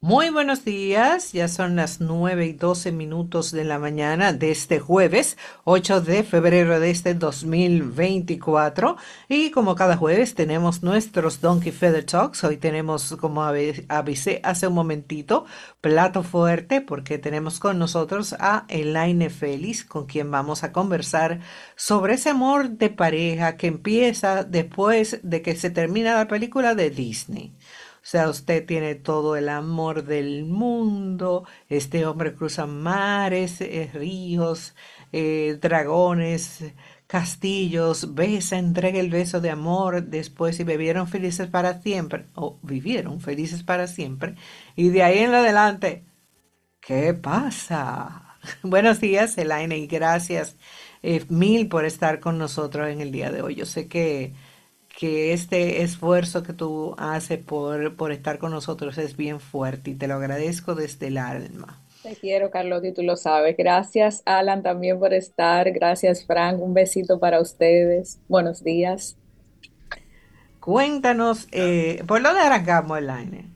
Muy 0.00 0.30
buenos 0.30 0.64
días, 0.64 1.32
ya 1.32 1.48
son 1.48 1.74
las 1.74 2.00
9 2.00 2.46
y 2.46 2.52
12 2.52 2.92
minutos 2.92 3.50
de 3.50 3.64
la 3.64 3.80
mañana 3.80 4.32
de 4.32 4.52
este 4.52 4.78
jueves 4.78 5.36
8 5.64 6.02
de 6.02 6.22
febrero 6.22 6.78
de 6.78 6.90
este 6.90 7.14
2024 7.14 8.96
y 9.28 9.50
como 9.50 9.74
cada 9.74 9.96
jueves 9.96 10.36
tenemos 10.36 10.84
nuestros 10.84 11.40
Donkey 11.40 11.72
Feather 11.72 12.04
Talks, 12.04 12.44
hoy 12.44 12.58
tenemos 12.58 13.16
como 13.20 13.42
avisé 13.42 14.40
hace 14.44 14.68
un 14.68 14.74
momentito 14.74 15.46
plato 15.80 16.22
fuerte 16.22 16.80
porque 16.80 17.18
tenemos 17.18 17.58
con 17.58 17.80
nosotros 17.80 18.36
a 18.38 18.66
Elaine 18.68 19.30
Félix 19.30 19.82
con 19.84 20.06
quien 20.06 20.30
vamos 20.30 20.62
a 20.62 20.70
conversar 20.70 21.40
sobre 21.74 22.14
ese 22.14 22.30
amor 22.30 22.70
de 22.70 22.90
pareja 22.90 23.56
que 23.56 23.66
empieza 23.66 24.44
después 24.44 25.18
de 25.24 25.42
que 25.42 25.56
se 25.56 25.70
termina 25.70 26.14
la 26.14 26.28
película 26.28 26.76
de 26.76 26.90
Disney. 26.90 27.52
Sea, 28.08 28.30
usted 28.30 28.64
tiene 28.64 28.94
todo 28.94 29.36
el 29.36 29.50
amor 29.50 30.04
del 30.04 30.46
mundo, 30.46 31.46
este 31.68 32.06
hombre 32.06 32.34
cruza 32.34 32.64
mares, 32.66 33.60
eh, 33.60 33.90
ríos, 33.92 34.74
eh, 35.12 35.58
dragones, 35.60 36.64
castillos, 37.06 38.14
besa, 38.14 38.56
entrega 38.58 38.98
el 38.98 39.10
beso 39.10 39.42
de 39.42 39.50
amor 39.50 40.04
después 40.04 40.58
y 40.58 40.64
bebieron 40.64 41.06
felices 41.06 41.48
para 41.48 41.82
siempre, 41.82 42.24
o 42.34 42.58
vivieron 42.62 43.20
felices 43.20 43.62
para 43.62 43.86
siempre, 43.86 44.36
y 44.74 44.88
de 44.88 45.02
ahí 45.02 45.18
en 45.18 45.34
adelante, 45.34 46.06
¿qué 46.80 47.14
pasa? 47.14 48.38
Buenos 48.62 49.00
días, 49.00 49.36
Elaine, 49.38 49.76
y 49.76 49.86
gracias 49.86 50.56
eh, 51.02 51.24
mil 51.28 51.68
por 51.68 51.84
estar 51.84 52.20
con 52.20 52.38
nosotros 52.38 52.88
en 52.88 53.00
el 53.02 53.12
día 53.12 53.30
de 53.30 53.42
hoy. 53.42 53.54
Yo 53.54 53.66
sé 53.66 53.88
que 53.88 54.32
que 54.98 55.32
este 55.32 55.82
esfuerzo 55.82 56.42
que 56.42 56.52
tú 56.52 56.96
haces 56.98 57.38
por, 57.38 57.94
por 57.94 58.10
estar 58.10 58.38
con 58.38 58.50
nosotros 58.50 58.98
es 58.98 59.16
bien 59.16 59.38
fuerte 59.38 59.92
y 59.92 59.94
te 59.94 60.08
lo 60.08 60.14
agradezco 60.14 60.74
desde 60.74 61.06
el 61.06 61.18
alma. 61.18 61.80
Te 62.02 62.16
quiero, 62.16 62.50
Carlos, 62.50 62.84
y 62.84 62.92
tú 62.92 63.04
lo 63.04 63.16
sabes. 63.16 63.56
Gracias, 63.56 64.22
Alan, 64.24 64.64
también 64.64 64.98
por 64.98 65.14
estar. 65.14 65.70
Gracias, 65.70 66.26
Frank. 66.26 66.60
Un 66.60 66.74
besito 66.74 67.20
para 67.20 67.40
ustedes. 67.40 68.18
Buenos 68.26 68.64
días. 68.64 69.16
Cuéntanos, 70.58 71.46
eh, 71.52 72.02
¿por 72.08 72.20
dónde 72.20 72.40
arrancamos, 72.40 72.98
Elaine? 72.98 73.52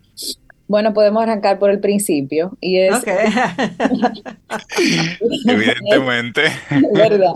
Bueno, 0.68 0.94
podemos 0.94 1.24
arrancar 1.24 1.58
por 1.58 1.70
el 1.70 1.80
principio. 1.80 2.56
Y 2.60 2.78
es. 2.78 2.94
Evidentemente. 5.48 6.42
¿Verdad? 6.94 7.34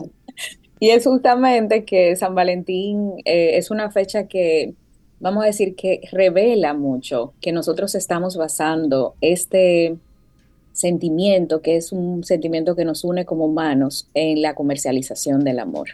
Y 0.78 0.90
es 0.90 1.04
justamente 1.04 1.84
que 1.84 2.14
San 2.16 2.34
Valentín 2.34 3.14
eh, 3.24 3.56
es 3.56 3.70
una 3.70 3.90
fecha 3.90 4.26
que, 4.26 4.74
vamos 5.20 5.44
a 5.44 5.46
decir, 5.46 5.74
que 5.74 6.00
revela 6.12 6.74
mucho 6.74 7.32
que 7.40 7.52
nosotros 7.52 7.94
estamos 7.94 8.36
basando 8.36 9.14
este 9.20 9.96
sentimiento, 10.72 11.62
que 11.62 11.76
es 11.76 11.92
un 11.92 12.24
sentimiento 12.24 12.76
que 12.76 12.84
nos 12.84 13.04
une 13.04 13.24
como 13.24 13.46
humanos, 13.46 14.08
en 14.12 14.42
la 14.42 14.54
comercialización 14.54 15.42
del 15.44 15.58
amor. 15.58 15.88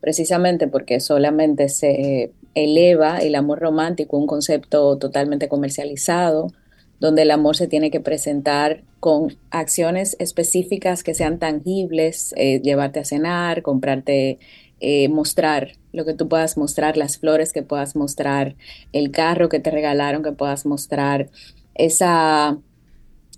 Precisamente 0.00 0.68
porque 0.68 1.00
solamente 1.00 1.70
se 1.70 2.30
eleva 2.54 3.18
el 3.18 3.34
amor 3.34 3.60
romántico, 3.60 4.18
un 4.18 4.26
concepto 4.26 4.98
totalmente 4.98 5.48
comercializado, 5.48 6.52
donde 7.00 7.22
el 7.22 7.30
amor 7.30 7.56
se 7.56 7.68
tiene 7.68 7.90
que 7.90 8.00
presentar 8.00 8.82
con 9.00 9.36
acciones 9.50 10.16
específicas 10.18 11.02
que 11.02 11.14
sean 11.14 11.38
tangibles, 11.38 12.34
eh, 12.36 12.60
llevarte 12.62 13.00
a 13.00 13.04
cenar, 13.04 13.62
comprarte, 13.62 14.38
eh, 14.80 15.08
mostrar 15.08 15.72
lo 15.92 16.04
que 16.04 16.14
tú 16.14 16.28
puedas 16.28 16.56
mostrar, 16.56 16.96
las 16.96 17.18
flores 17.18 17.52
que 17.52 17.62
puedas 17.62 17.96
mostrar, 17.96 18.56
el 18.92 19.10
carro 19.10 19.48
que 19.48 19.60
te 19.60 19.70
regalaron 19.70 20.22
que 20.22 20.32
puedas 20.32 20.66
mostrar, 20.66 21.30
esa, 21.74 22.58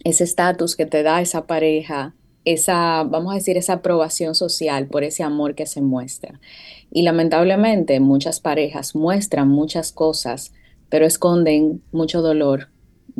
ese 0.05 0.25
estatus 0.25 0.77
que 0.77 0.87
te 0.87 1.03
da 1.03 1.21
esa 1.21 1.47
pareja, 1.47 2.15
esa, 2.47 3.05
vamos 3.05 3.33
a 3.33 3.37
decir, 3.37 3.59
esa 3.59 3.75
aprobación 3.75 4.35
social 4.35 4.87
por 4.87 5.05
ese 5.05 5.23
amor 5.23 5.55
que 5.55 5.67
se 5.67 5.83
muestra. 5.83 6.41
Y 6.91 7.03
lamentablemente 7.03 8.01
muchas 8.01 8.41
parejas 8.41 8.95
muestran 8.95 9.49
muchas 9.49 9.93
cosas, 9.93 10.53
pero 10.89 11.07
esconden 11.07 11.83
mucho 11.93 12.23
dolor, 12.23 12.69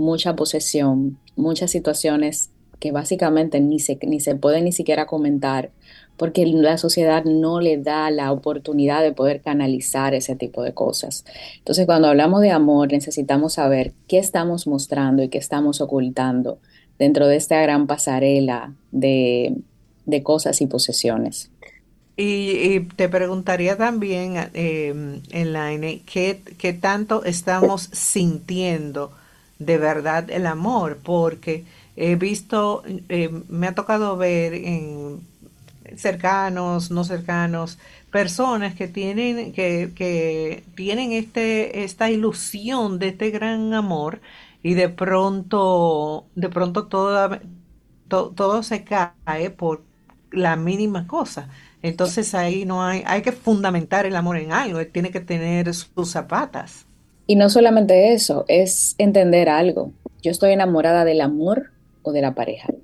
mucha 0.01 0.35
posesión, 0.35 1.19
muchas 1.37 1.71
situaciones 1.71 2.51
que 2.81 2.91
básicamente 2.91 3.61
ni 3.61 3.79
se, 3.79 3.99
ni 4.03 4.19
se 4.19 4.35
pueden 4.35 4.65
ni 4.65 4.73
siquiera 4.73 5.07
comentar, 5.07 5.71
porque 6.17 6.47
la 6.47 6.79
sociedad 6.79 7.25
no 7.25 7.61
le 7.61 7.77
da 7.77 8.11
la 8.11 8.33
oportunidad 8.33 9.03
de 9.03 9.13
poder 9.13 9.43
canalizar 9.43 10.15
ese 10.15 10.35
tipo 10.35 10.63
de 10.63 10.75
cosas. 10.75 11.25
Entonces, 11.59 11.87
cuando 11.87 12.09
hablamos 12.09 12.41
de 12.41 12.51
amor, 12.51 12.91
necesitamos 12.91 13.55
saber 13.55 13.93
qué 14.09 14.19
estamos 14.19 14.67
mostrando 14.67 15.23
y 15.23 15.29
qué 15.29 15.39
estamos 15.39 15.81
ocultando 15.81 16.59
dentro 16.99 17.27
de 17.27 17.37
esta 17.37 17.61
gran 17.61 17.87
pasarela 17.87 18.75
de, 18.91 19.55
cosas 20.23 20.61
y 20.61 20.67
posesiones. 20.67 21.51
Y, 22.17 22.81
te 22.97 23.09
preguntaría 23.09 23.77
también, 23.77 24.35
eh, 24.53 25.21
Elaine, 25.31 26.03
¿qué, 26.05 26.43
¿qué 26.59 26.73
tanto 26.73 27.25
estamos 27.25 27.89
sintiendo? 27.93 29.13
De 29.61 29.79
verdad 29.79 30.31
el 30.31 30.47
amor, 30.47 30.99
porque 31.05 31.67
he 31.97 32.17
visto, 32.17 32.85
eh, 33.11 33.31
me 33.49 33.69
ha 33.69 33.77
tocado 33.77 34.19
ver 34.19 34.55
en 34.55 35.21
cercanos, 35.97 36.91
no 36.91 37.05
cercanos, 37.05 37.79
personas 38.11 38.75
que 38.75 38.89
tienen, 38.89 39.53
que, 39.53 39.93
que 39.95 40.65
tienen 40.77 41.13
este, 41.13 41.85
esta 41.85 42.11
ilusión 42.11 42.99
de 42.99 43.09
este 43.09 43.31
gran 43.31 43.75
amor 43.75 44.21
y 44.63 44.75
de 44.75 44.89
pronto, 44.89 46.27
de 46.35 46.49
pronto 46.51 46.87
todo, 46.89 47.39
todo 48.09 48.63
se 48.63 48.85
cae 48.85 49.51
por 49.51 49.85
la 50.33 50.57
mínima 50.57 51.07
cosa. 51.07 51.49
Entonces 51.83 52.35
ahí 52.35 52.65
no 52.67 52.85
hay, 52.85 53.03
hay 53.07 53.23
que 53.23 53.33
fundamentar 53.33 54.07
el 54.07 54.17
amor 54.17 54.37
en 54.37 54.53
algo, 54.53 54.85
tiene 54.87 55.11
que 55.11 55.21
tener 55.21 55.73
sus 55.75 56.11
zapatas. 56.13 56.87
Y 57.31 57.37
no 57.37 57.49
solamente 57.49 58.13
eso, 58.13 58.45
es 58.49 58.97
entender 58.99 59.49
algo. 59.49 59.93
Yo 60.21 60.33
estoy 60.33 60.51
enamorada 60.51 61.05
del 61.05 61.21
amor 61.21 61.71
o 62.03 62.11
de 62.11 62.23
la 62.23 62.35
pareja. 62.35 62.75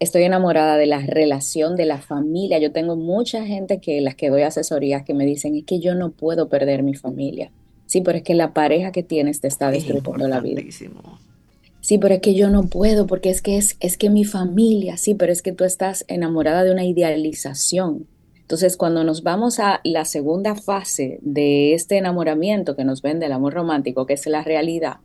Estoy 0.00 0.22
enamorada 0.22 0.78
de 0.78 0.86
la 0.86 1.00
relación, 1.00 1.76
de 1.76 1.84
la 1.84 1.98
familia. 1.98 2.58
Yo 2.58 2.72
tengo 2.72 2.96
mucha 2.96 3.44
gente 3.44 3.78
que 3.78 4.00
las 4.00 4.14
que 4.14 4.30
doy 4.30 4.40
asesorías 4.40 5.02
que 5.02 5.12
me 5.12 5.26
dicen, 5.26 5.54
es 5.54 5.64
que 5.64 5.80
yo 5.80 5.94
no 5.94 6.12
puedo 6.12 6.48
perder 6.48 6.82
mi 6.82 6.94
familia. 6.94 7.52
Sí, 7.84 8.00
pero 8.00 8.16
es 8.16 8.24
que 8.24 8.34
la 8.34 8.54
pareja 8.54 8.90
que 8.90 9.02
tienes 9.02 9.42
te 9.42 9.48
está 9.48 9.70
destruyendo 9.70 10.28
la 10.28 10.40
vida. 10.40 10.62
Sí, 11.82 11.98
pero 11.98 12.14
es 12.14 12.22
que 12.22 12.32
yo 12.32 12.48
no 12.48 12.68
puedo 12.68 13.06
porque 13.06 13.28
es 13.28 13.42
que 13.42 13.58
es, 13.58 13.76
es 13.80 13.98
que 13.98 14.08
mi 14.08 14.24
familia, 14.24 14.96
sí, 14.96 15.14
pero 15.14 15.30
es 15.30 15.42
que 15.42 15.52
tú 15.52 15.64
estás 15.64 16.06
enamorada 16.08 16.64
de 16.64 16.72
una 16.72 16.86
idealización 16.86 18.06
entonces, 18.52 18.76
cuando 18.76 19.02
nos 19.02 19.22
vamos 19.22 19.58
a 19.60 19.80
la 19.82 20.04
segunda 20.04 20.54
fase 20.54 21.18
de 21.22 21.72
este 21.72 21.96
enamoramiento 21.96 22.76
que 22.76 22.84
nos 22.84 23.00
vende 23.00 23.24
el 23.24 23.32
amor 23.32 23.54
romántico, 23.54 24.04
que 24.04 24.12
es 24.12 24.26
la 24.26 24.44
realidad, 24.44 24.98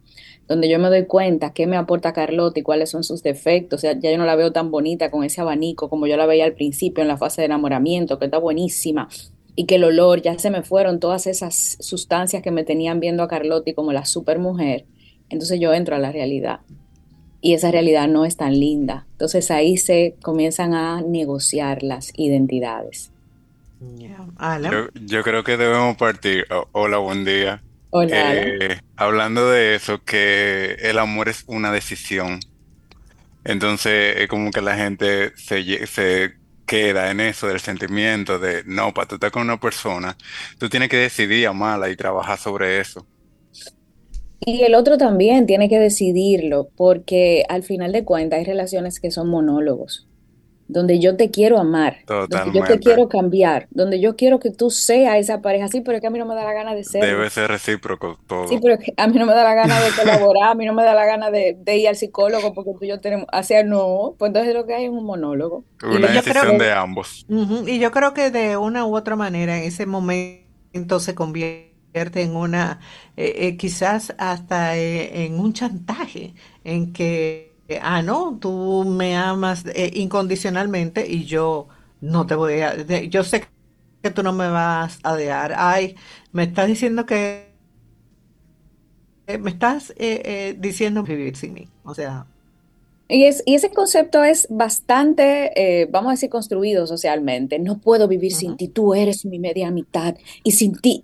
donde 0.50 0.68
yo 0.68 0.80
me 0.80 0.90
doy 0.90 1.06
cuenta 1.06 1.54
qué 1.54 1.66
me 1.66 1.78
aporta 1.78 2.12
Carlota 2.12 2.60
y 2.60 2.64
cuáles 2.64 2.90
son 2.90 3.06
sus 3.06 3.24
defectos, 3.24 3.78
o 3.78 3.82
sea, 3.84 3.98
ya 3.98 4.12
yo 4.12 4.18
no 4.18 4.26
la 4.26 4.36
veo 4.36 4.52
tan 4.52 4.70
bonita 4.70 5.10
con 5.10 5.24
ese 5.24 5.40
abanico 5.40 5.90
como 5.90 6.08
yo 6.08 6.18
la 6.18 6.26
veía 6.26 6.44
al 6.44 6.56
principio 6.56 7.02
en 7.02 7.08
la 7.08 7.16
fase 7.16 7.40
de 7.40 7.46
enamoramiento, 7.46 8.20
que 8.20 8.26
está 8.26 8.38
buenísima, 8.38 9.08
y 9.56 9.64
que 9.64 9.76
el 9.76 9.86
olor, 9.86 10.22
ya 10.22 10.38
se 10.38 10.50
me 10.50 10.62
fueron 10.62 11.00
todas 11.00 11.26
esas 11.26 11.78
sustancias 11.80 12.44
que 12.44 12.52
me 12.52 12.66
tenían 12.66 13.00
viendo 13.00 13.24
a 13.24 13.30
Carlotti 13.30 13.74
como 13.74 13.94
la 13.94 14.04
super 14.04 14.40
mujer, 14.40 14.84
entonces 15.30 15.58
yo 15.58 15.74
entro 15.74 15.96
a 15.96 16.00
la 16.00 16.12
realidad. 16.12 16.60
Y 17.40 17.54
esa 17.54 17.72
realidad 17.72 18.10
no 18.10 18.26
es 18.26 18.36
tan 18.36 18.60
linda. 18.60 19.08
Entonces 19.12 19.52
ahí 19.52 19.78
se 19.78 20.16
comienzan 20.22 20.74
a 20.74 21.02
negociar 21.02 21.82
las 21.82 22.12
identidades. 22.18 23.14
Yo, 23.80 25.24
creo 25.24 25.44
que 25.44 25.58
debemos 25.58 25.98
partir. 25.98 26.46
hola, 26.72 26.98
buen 26.98 27.26
día. 27.26 27.62
Hola. 27.90 28.36
Eh, 28.36 28.80
hablando 28.96 29.50
de 29.50 29.76
eso, 29.76 30.04
que 30.04 30.78
el 30.82 31.00
amor 31.00 31.30
es 31.30 31.44
una 31.48 31.72
decisión. 31.72 32.40
Entonces, 33.44 34.18
es 34.18 34.28
como 34.28 34.52
que 34.52 34.62
la 34.62 34.76
gente 34.76 35.32
se, 35.38 35.88
se 35.88 36.34
queda 36.66 37.12
en 37.12 37.22
eso 37.22 37.48
del 37.48 37.60
sentimiento 37.60 38.40
de, 38.40 38.64
no, 38.66 38.94
para 38.94 39.08
tú 39.08 39.16
estar 39.16 39.32
con 39.32 39.44
una 39.44 39.60
persona, 39.60 40.18
tú 40.60 40.70
tienes 40.70 40.90
que 40.90 40.98
decidir 40.98 41.48
amarla 41.48 41.90
y 41.90 41.96
trabajar 41.96 42.38
sobre 42.38 42.80
eso. 42.80 43.06
Y 44.40 44.64
el 44.64 44.76
otro 44.76 44.98
también 44.98 45.46
tiene 45.48 45.70
que 45.70 45.80
decidirlo, 45.80 46.70
porque 46.76 47.44
al 47.50 47.64
final 47.64 47.92
de 47.92 48.04
cuentas 48.04 48.40
hay 48.40 48.46
relaciones 48.46 49.00
que 49.00 49.12
son 49.12 49.30
monólogos 49.30 50.07
donde 50.68 51.00
yo 51.00 51.16
te 51.16 51.32
quiero 51.32 51.58
amar, 51.58 51.98
donde 52.06 52.52
yo 52.54 52.64
te 52.64 52.80
quiero 52.80 53.08
cambiar, 53.08 53.68
donde 53.72 54.00
yo 54.00 54.16
quiero 54.16 54.40
que 54.40 54.52
tú 54.52 54.70
seas 54.70 55.18
esa 55.18 55.42
pareja, 55.42 55.68
sí, 55.68 55.82
pero 55.82 55.98
es 55.98 56.02
que 56.02 56.08
a 56.08 56.10
mí 56.10 56.20
no 56.20 56.26
me 56.26 56.36
da 56.36 56.44
la 56.44 56.54
gana 56.54 56.76
de 56.76 56.84
ser. 56.84 57.04
Debe 57.04 57.30
ser 57.30 57.50
recíproco 57.50 58.20
todo. 58.28 58.48
Sí, 58.48 58.60
pero 58.62 58.76
es 58.76 58.82
que 58.82 58.94
a 58.98 59.08
mí 59.08 59.18
no 59.18 59.26
me 59.26 59.34
da 59.34 59.44
la 59.44 59.54
gana 59.54 59.80
de 59.80 59.92
colaborar, 59.92 60.52
a 60.52 60.56
mí 60.56 60.66
no 60.66 60.74
me 60.74 60.84
da 60.84 60.94
la 60.94 61.06
gana 61.06 61.32
de, 61.32 61.58
ir 61.68 61.88
al 61.88 61.96
psicólogo 61.96 62.54
porque 62.54 62.72
tú 62.78 62.86
y 62.86 62.90
yo 62.90 63.00
tenemos, 63.00 63.28
hacer 63.32 63.66
no, 63.66 64.16
pues 64.18 64.30
entonces 64.30 64.54
lo 64.54 64.66
que 64.66 64.74
hay 64.74 64.86
es 64.86 64.92
un 64.92 65.06
monólogo. 65.06 65.64
Una 65.84 66.08
decisión 66.08 66.58
de 66.58 66.72
ambos. 66.72 67.26
y 67.66 67.80
yo 67.80 67.92
creo 67.92 68.14
que 68.14 68.32
de 68.32 68.58
una 68.58 68.86
u 68.86 68.96
otra 68.96 69.16
manera 69.16 69.58
en 69.58 69.64
ese 69.64 69.86
momento 69.86 71.00
se 71.00 71.16
convierte 71.16 71.78
en 72.22 72.36
una, 72.36 72.80
eh, 73.16 73.34
eh, 73.38 73.58
quizás 73.58 74.14
hasta 74.18 74.78
eh, 74.78 75.26
en 75.26 75.40
un 75.40 75.54
chantaje, 75.54 76.34
en 76.64 76.94
que, 76.94 77.47
ah, 77.82 78.02
no, 78.02 78.38
tú 78.40 78.86
me 78.86 79.16
amas 79.16 79.66
incondicionalmente 79.94 81.10
y 81.10 81.26
yo 81.26 81.68
no 82.02 82.26
te 82.26 82.36
voy 82.36 82.62
a, 82.62 82.76
yo 83.10 83.24
sé 83.24 83.46
que 84.02 84.12
tú 84.12 84.24
no 84.24 84.34
me 84.34 84.50
vas 84.50 85.00
a 85.04 85.16
dejar, 85.16 85.54
ay, 85.58 85.96
me 86.32 86.44
estás 86.44 86.68
diciendo 86.68 87.06
que, 87.06 87.48
me 89.40 89.50
estás 89.50 89.94
diciendo 90.58 91.04
vivir 91.04 91.36
sin 91.36 91.54
mí, 91.54 91.68
o 91.84 91.94
sea. 91.94 92.26
Y, 93.10 93.26
es, 93.26 93.44
y 93.46 93.56
ese 93.56 93.70
concepto 93.72 94.24
es 94.24 94.48
bastante, 94.50 95.88
vamos 95.92 96.10
a 96.10 96.12
decir, 96.12 96.30
construido 96.30 96.88
socialmente. 96.88 97.58
No 97.60 97.80
puedo 97.80 98.08
vivir 98.08 98.34
sin 98.34 98.58
ti, 98.58 98.68
tú 98.68 98.94
eres 98.94 99.26
mi 99.26 99.40
media 99.40 99.72
mitad 99.72 100.16
y 100.44 100.52
sin 100.52 100.78
ti 100.80 101.04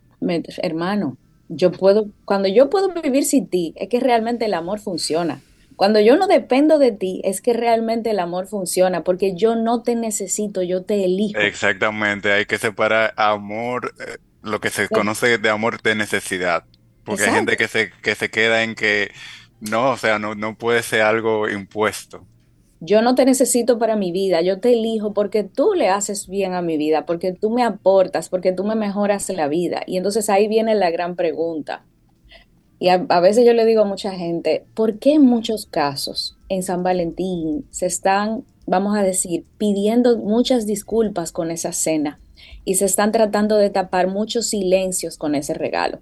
hermano, 0.61 1.17
yo 1.49 1.71
puedo, 1.71 2.07
cuando 2.25 2.47
yo 2.47 2.69
puedo 2.69 2.89
vivir 3.01 3.25
sin 3.25 3.47
ti, 3.47 3.73
es 3.75 3.89
que 3.89 3.99
realmente 3.99 4.45
el 4.45 4.53
amor 4.53 4.79
funciona. 4.79 5.41
Cuando 5.75 5.99
yo 5.99 6.17
no 6.17 6.27
dependo 6.27 6.79
de 6.79 6.91
ti, 6.91 7.21
es 7.23 7.41
que 7.41 7.53
realmente 7.53 8.11
el 8.11 8.19
amor 8.19 8.47
funciona, 8.47 9.03
porque 9.03 9.35
yo 9.35 9.55
no 9.55 9.83
te 9.83 9.95
necesito, 9.95 10.61
yo 10.61 10.83
te 10.83 11.05
elijo. 11.05 11.39
Exactamente, 11.39 12.31
hay 12.31 12.45
que 12.45 12.57
separar 12.57 13.13
amor, 13.17 13.93
eh, 13.99 14.17
lo 14.41 14.59
que 14.59 14.69
se 14.69 14.89
conoce 14.89 15.37
de 15.37 15.49
amor 15.49 15.81
de 15.81 15.95
necesidad, 15.95 16.65
porque 17.03 17.23
hay 17.23 17.31
gente 17.31 17.57
que 17.57 17.67
se, 17.67 17.91
que 18.01 18.15
se 18.15 18.29
queda 18.29 18.63
en 18.63 18.75
que 18.75 19.11
no, 19.59 19.91
o 19.91 19.97
sea, 19.97 20.19
no, 20.19 20.35
no 20.35 20.57
puede 20.57 20.83
ser 20.83 21.01
algo 21.01 21.49
impuesto 21.49 22.25
yo 22.85 23.01
no 23.01 23.15
te 23.15 23.23
necesito 23.23 23.79
para 23.79 23.95
mi 23.95 24.11
vida, 24.11 24.41
yo 24.41 24.59
te 24.59 24.73
elijo 24.73 25.13
porque 25.13 25.45
tú 25.45 25.73
le 25.73 25.87
haces 25.87 26.27
bien 26.27 26.53
a 26.53 26.61
mi 26.61 26.75
vida, 26.75 27.05
porque 27.05 27.31
tú 27.31 27.49
me 27.49 27.63
aportas, 27.63 28.27
porque 28.27 28.51
tú 28.51 28.65
me 28.65 28.75
mejoras 28.75 29.29
la 29.29 29.47
vida. 29.47 29.83
Y 29.87 29.95
entonces 29.95 30.29
ahí 30.29 30.49
viene 30.49 30.75
la 30.75 30.91
gran 30.91 31.15
pregunta. 31.15 31.85
Y 32.83 32.89
a, 32.89 32.97
veces 33.21 33.45
yo 33.45 33.53
le 33.53 33.65
digo 33.65 33.83
a 33.83 33.85
mucha 33.85 34.11
gente, 34.11 34.65
¿por 34.73 34.99
qué 34.99 35.13
en 35.13 35.21
muchos 35.21 35.65
casos 35.65 36.37
en 36.49 36.63
San 36.63 36.83
Valentín 36.83 37.65
se 37.71 37.85
están, 37.85 38.43
vamos 38.67 38.97
a 38.97 39.03
decir, 39.03 39.45
pidiendo 39.57 40.17
muchas 40.17 40.65
disculpas 40.65 41.31
con 41.31 41.49
esa 41.49 41.71
cena 41.71 42.19
y 42.65 42.75
se 42.75 42.83
están 42.83 43.13
tratando 43.13 43.55
de 43.55 43.69
tapar 43.69 44.09
muchos 44.09 44.47
silencios 44.47 45.17
con 45.17 45.33
ese 45.33 45.53
regalo? 45.53 46.01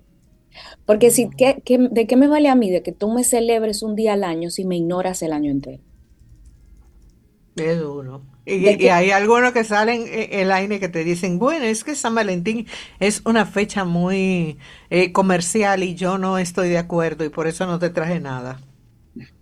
Porque 0.87 1.11
si, 1.11 1.29
¿qué, 1.29 1.61
de 1.63 2.07
qué 2.07 2.15
me 2.15 2.27
vale 2.27 2.49
a 2.49 2.55
mí 2.55 2.71
de 2.71 2.81
que 2.81 2.93
tú 2.93 3.11
me 3.11 3.23
celebres 3.23 3.83
un 3.83 3.93
día 3.95 4.13
al 4.13 4.23
año 4.23 4.49
si 4.49 4.65
me 4.65 4.77
ignoras 4.77 5.21
el 5.21 5.33
año 5.33 5.51
entero? 5.51 5.83
Es 7.57 7.79
duro. 7.79 8.23
Y, 8.45 8.87
hay 8.87 9.11
algunos 9.11 9.51
que 9.51 9.63
salen 9.63 10.05
en 10.07 10.39
el 10.39 10.51
aire 10.51 10.79
que 10.79 10.89
te 10.89 11.03
dicen, 11.03 11.37
bueno, 11.37 11.65
es 11.65 11.83
que 11.83 11.93
San 11.95 12.15
Valentín 12.15 12.65
es 12.99 13.21
una 13.25 13.45
fecha 13.45 13.85
muy 13.85 14.57
eh, 14.89 15.11
comercial 15.11 15.83
y 15.83 15.93
yo 15.93 16.17
no 16.17 16.39
estoy 16.39 16.69
de 16.69 16.79
acuerdo 16.79 17.23
y 17.23 17.29
por 17.29 17.45
eso 17.47 17.67
no 17.67 17.77
te 17.77 17.91
traje 17.91 18.19
nada. 18.19 18.59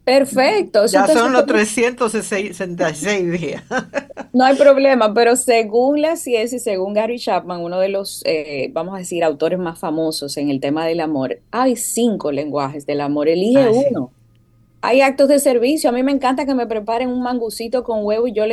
Perfecto. 0.04 0.88
Ya 0.88 1.06
son 1.08 1.34
los 1.34 1.46
366 1.46 3.32
días. 3.40 3.64
No 4.32 4.46
hay 4.46 4.56
problema, 4.56 5.12
pero 5.12 5.36
según 5.36 6.04
la 6.04 6.16
ciencia 6.16 6.58
y 6.58 6.60
según 6.60 6.94
Gary 6.94 7.18
Chapman, 7.18 7.62
uno 7.62 7.80
de 7.80 7.90
los, 7.90 8.22
eh, 8.26 8.70
vamos 8.72 8.94
a 8.94 9.00
decir, 9.00 9.24
autores 9.24 9.58
más 9.58 9.80
famosos 9.80 10.38
en 10.38 10.52
el 10.52 10.60
tema 10.60 10.86
del 10.86 11.00
amor, 11.00 11.40
hay 11.50 11.76
cinco 11.76 12.32
lenguajes 12.32 12.86
del 12.86 13.02
amor. 13.02 13.28
Elige 13.28 13.64
ah, 13.64 13.72
uno. 13.90 14.12
Hay 14.82 15.02
actos 15.02 15.28
de 15.28 15.40
servicio. 15.40 15.90
A 15.90 15.94
mí 15.94 16.04
me 16.04 16.12
encanta 16.12 16.46
que 16.46 16.56
me 16.56 16.68
preparen 16.68 17.10
un 17.10 17.22
mangucito 17.22 17.84
con 17.84 18.06
huevo 18.06 18.28
y 18.28 18.34
yo 18.34 18.46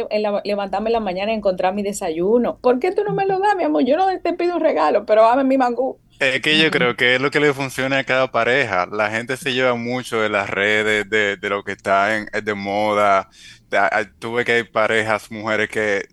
levantarme 0.44 0.88
en 0.88 0.94
la 0.94 1.00
mañana 1.00 1.32
y 1.32 1.36
encontrar 1.36 1.74
mi 1.74 1.82
desayuno. 1.82 2.58
¿Por 2.60 2.80
qué 2.80 2.92
tú 2.92 3.04
no 3.04 3.14
me 3.14 3.26
lo 3.26 3.38
das, 3.38 3.56
mi 3.56 3.64
amor? 3.64 3.84
Yo 3.84 3.96
no 3.96 4.06
te 4.20 4.32
pido 4.32 4.56
un 4.56 4.62
regalo, 4.62 5.06
pero 5.06 5.22
dame 5.22 5.44
mi 5.44 5.56
mangú. 5.56 6.00
Es 6.18 6.40
que 6.40 6.58
yo 6.58 6.70
creo 6.70 6.96
que 6.96 7.16
es 7.16 7.20
lo 7.20 7.30
que 7.30 7.40
le 7.40 7.52
funciona 7.52 7.98
a 7.98 8.04
cada 8.04 8.30
pareja. 8.32 8.86
La 8.90 9.10
gente 9.10 9.36
se 9.36 9.52
lleva 9.52 9.74
mucho 9.74 10.20
de 10.20 10.30
las 10.30 10.48
redes, 10.48 11.08
de, 11.10 11.36
de 11.36 11.48
lo 11.50 11.62
que 11.62 11.72
está 11.72 12.16
en, 12.16 12.26
de 12.42 12.54
moda. 12.54 13.28
Tuve 14.18 14.44
que 14.44 14.52
hay 14.52 14.64
parejas, 14.64 15.30
mujeres 15.30 15.68
que 15.68 16.06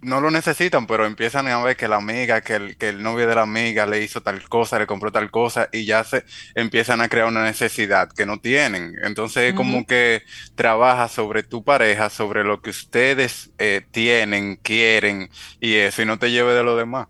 no 0.00 0.20
lo 0.20 0.30
necesitan, 0.30 0.86
pero 0.86 1.06
empiezan 1.06 1.48
a 1.48 1.62
ver 1.62 1.76
que 1.76 1.88
la 1.88 1.96
amiga, 1.96 2.40
que 2.40 2.54
el, 2.54 2.76
que 2.76 2.88
el 2.90 3.02
novio 3.02 3.26
de 3.26 3.34
la 3.34 3.42
amiga 3.42 3.86
le 3.86 4.02
hizo 4.02 4.22
tal 4.22 4.48
cosa, 4.48 4.78
le 4.78 4.86
compró 4.86 5.10
tal 5.10 5.30
cosa 5.30 5.68
y 5.72 5.84
ya 5.84 6.04
se 6.04 6.24
empiezan 6.54 7.00
a 7.00 7.08
crear 7.08 7.26
una 7.26 7.44
necesidad 7.44 8.08
que 8.10 8.26
no 8.26 8.40
tienen. 8.40 8.94
Entonces, 9.02 9.54
como 9.54 9.84
que 9.86 10.22
trabaja 10.54 11.08
sobre 11.08 11.42
tu 11.42 11.64
pareja, 11.64 12.10
sobre 12.10 12.44
lo 12.44 12.60
que 12.60 12.70
ustedes 12.70 13.50
eh, 13.58 13.82
tienen, 13.90 14.56
quieren 14.56 15.30
y 15.60 15.74
eso, 15.74 16.02
y 16.02 16.06
no 16.06 16.18
te 16.18 16.30
lleve 16.30 16.54
de 16.54 16.62
lo 16.62 16.76
demás. 16.76 17.08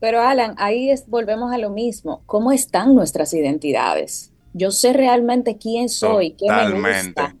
Pero 0.00 0.20
Alan, 0.20 0.54
ahí 0.58 0.90
es, 0.90 1.08
volvemos 1.08 1.52
a 1.52 1.58
lo 1.58 1.70
mismo. 1.70 2.22
¿Cómo 2.26 2.52
están 2.52 2.94
nuestras 2.94 3.34
identidades? 3.34 4.32
Yo 4.52 4.70
sé 4.70 4.92
realmente 4.92 5.58
quién 5.58 5.88
soy, 5.88 6.32
qué 6.32 6.46
me 6.48 6.70
gusta 6.70 7.34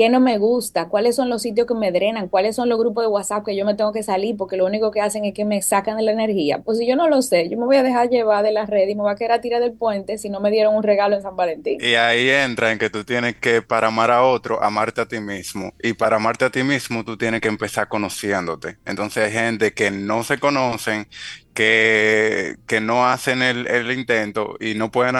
qué 0.00 0.08
no 0.08 0.18
me 0.18 0.38
gusta, 0.38 0.88
cuáles 0.88 1.14
son 1.14 1.28
los 1.28 1.42
sitios 1.42 1.66
que 1.66 1.74
me 1.74 1.92
drenan, 1.92 2.28
cuáles 2.28 2.56
son 2.56 2.70
los 2.70 2.78
grupos 2.78 3.04
de 3.04 3.08
WhatsApp 3.08 3.44
que 3.44 3.54
yo 3.54 3.66
me 3.66 3.74
tengo 3.74 3.92
que 3.92 4.02
salir 4.02 4.34
porque 4.34 4.56
lo 4.56 4.64
único 4.64 4.90
que 4.90 5.02
hacen 5.02 5.26
es 5.26 5.34
que 5.34 5.44
me 5.44 5.60
sacan 5.60 5.98
de 5.98 6.02
la 6.02 6.12
energía. 6.12 6.62
Pues 6.62 6.78
si 6.78 6.88
yo 6.88 6.96
no 6.96 7.06
lo 7.06 7.20
sé, 7.20 7.50
yo 7.50 7.58
me 7.58 7.66
voy 7.66 7.76
a 7.76 7.82
dejar 7.82 8.08
llevar 8.08 8.42
de 8.42 8.50
la 8.50 8.64
red 8.64 8.88
y 8.88 8.94
me 8.94 9.02
voy 9.02 9.12
a 9.12 9.14
quedar 9.14 9.32
a 9.32 9.40
tirar 9.42 9.60
del 9.60 9.74
puente 9.74 10.16
si 10.16 10.30
no 10.30 10.40
me 10.40 10.50
dieron 10.50 10.74
un 10.74 10.82
regalo 10.82 11.16
en 11.16 11.22
San 11.22 11.36
Valentín. 11.36 11.76
Y 11.82 11.96
ahí 11.96 12.30
entra 12.30 12.72
en 12.72 12.78
que 12.78 12.88
tú 12.88 13.04
tienes 13.04 13.36
que, 13.36 13.60
para 13.60 13.88
amar 13.88 14.10
a 14.10 14.22
otro, 14.22 14.62
amarte 14.62 15.02
a 15.02 15.06
ti 15.06 15.20
mismo. 15.20 15.74
Y 15.82 15.92
para 15.92 16.16
amarte 16.16 16.46
a 16.46 16.50
ti 16.50 16.62
mismo, 16.62 17.04
tú 17.04 17.18
tienes 17.18 17.42
que 17.42 17.48
empezar 17.48 17.86
conociéndote. 17.88 18.78
Entonces 18.86 19.26
hay 19.26 19.32
gente 19.32 19.74
que 19.74 19.90
no 19.90 20.24
se 20.24 20.38
conocen, 20.38 21.08
que, 21.52 22.56
que 22.66 22.80
no 22.80 23.06
hacen 23.06 23.42
el, 23.42 23.90
intento 23.92 24.56
y 24.60 24.72
no 24.76 24.90
pueden 24.90 25.16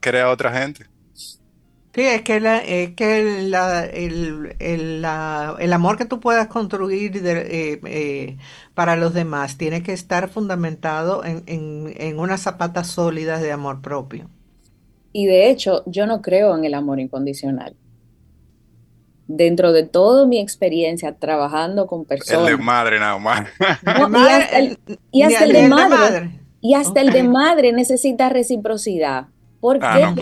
querer 0.00 0.22
a 0.22 0.30
otra 0.30 0.52
gente. 0.52 0.86
Sí, 1.94 2.00
es 2.00 2.22
que, 2.22 2.94
que 2.96 3.20
el, 3.20 3.54
el, 4.58 5.72
amor 5.72 5.96
que 5.96 6.04
tú 6.06 6.18
puedas 6.18 6.48
construir 6.48 7.16
eh, 7.24 7.80
eh, 7.84 8.36
para 8.74 8.96
los 8.96 9.14
demás 9.14 9.56
tiene 9.58 9.84
que 9.84 9.92
estar 9.92 10.28
fundamentado 10.28 11.24
en, 11.24 11.44
en, 11.46 12.18
unas 12.18 12.40
zapatas 12.40 12.88
sólidas 12.88 13.40
de 13.42 13.52
amor 13.52 13.80
propio. 13.80 14.28
Y 15.12 15.26
de 15.26 15.48
hecho, 15.50 15.84
yo 15.86 16.08
no 16.08 16.20
creo 16.20 16.56
en 16.56 16.64
el 16.64 16.74
amor 16.74 16.98
incondicional. 16.98 17.76
Dentro 19.28 19.70
de 19.72 19.84
toda 19.84 20.26
mi 20.26 20.40
experiencia 20.40 21.14
trabajando 21.14 21.86
con 21.86 22.06
personas. 22.06 22.50
El 22.50 22.56
de 22.56 22.62
madre 22.62 22.98
nada 22.98 23.18
más. 23.18 23.48
y 25.12 25.22
hasta 25.22 25.44
el, 25.44 25.52
de 25.52 25.68
madre. 25.68 26.40
Y 26.60 26.74
hasta 26.74 27.00
el 27.00 27.12
de 27.12 27.22
madre 27.22 27.72
necesita 27.72 28.30
reciprocidad. 28.30 29.28
Porque 29.64 29.86
ah, 29.86 30.14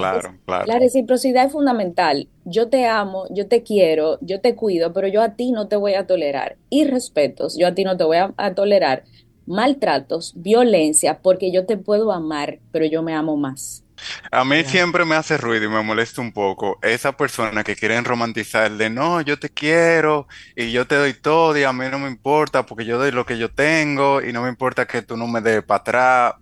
la 0.47 0.79
reciprocidad 0.79 1.47
es 1.47 1.51
fundamental. 1.51 2.29
Yo 2.45 2.69
te 2.69 2.87
amo, 2.87 3.27
yo 3.31 3.49
te 3.49 3.65
quiero, 3.65 4.19
yo 4.21 4.41
te 4.41 4.55
cuido, 4.55 4.93
pero 4.93 5.09
yo 5.09 5.21
a 5.21 5.31
ti 5.31 5.51
no 5.51 5.67
te 5.67 5.75
voy 5.75 5.95
a 5.95 6.07
tolerar 6.07 6.59
irrespetos, 6.71 7.59
yo 7.59 7.67
a 7.67 7.75
ti 7.75 7.83
no 7.83 7.97
te 7.97 8.05
voy 8.05 8.19
a, 8.19 8.55
tolerar 8.55 9.03
maltratos, 9.45 10.35
violencia, 10.37 11.19
porque 11.23 11.51
yo 11.51 11.67
te 11.67 11.77
puedo 11.77 12.13
amar, 12.13 12.61
pero 12.71 12.87
yo 12.87 13.03
me 13.03 13.15
amo 13.15 13.37
más. 13.37 13.83
A 14.31 14.45
mí 14.45 14.63
siempre 14.63 15.05
me 15.05 15.17
hace 15.17 15.37
ruido 15.39 15.65
y 15.65 15.69
me 15.69 15.83
molesta 15.83 16.21
un 16.21 16.31
poco 16.31 16.79
esa 16.81 17.17
persona 17.17 17.65
que 17.65 17.75
quieren 17.75 18.05
romantizar 18.05 18.71
el 18.71 18.79
de 18.79 18.91
no, 18.91 19.23
yo 19.23 19.41
te 19.41 19.49
quiero 19.49 20.29
y 20.55 20.71
yo 20.71 20.87
te 20.87 20.95
doy 20.95 21.15
todo 21.15 21.59
y 21.59 21.65
a 21.65 21.73
mí 21.73 21.87
no 21.91 21.99
me 21.99 22.09
importa 22.09 22.65
porque 22.65 22.85
yo 22.85 22.97
doy 22.97 23.11
lo 23.11 23.27
que 23.27 23.39
yo 23.39 23.51
tengo 23.51 24.23
y 24.23 24.33
no 24.33 24.43
me 24.43 24.49
importa 24.49 24.87
que 24.87 25.03
tú 25.03 25.17
no 25.17 25.27
me 25.27 25.41
des 25.41 25.65
para 25.65 25.81
atrás. 25.81 26.35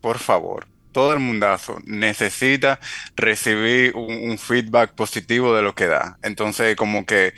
Por 0.00 0.18
favor, 0.18 0.66
todo 0.96 1.12
el 1.12 1.20
mundazo 1.20 1.76
necesita 1.84 2.80
recibir 3.16 3.94
un, 3.94 4.38
feedback 4.38 4.94
positivo 4.94 5.54
de 5.54 5.60
lo 5.60 5.74
que 5.74 5.88
da. 5.88 6.16
Entonces, 6.22 6.74
como 6.74 7.04
que 7.04 7.34